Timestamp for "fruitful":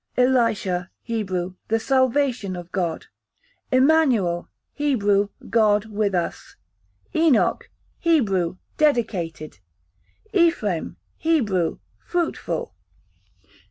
11.99-12.73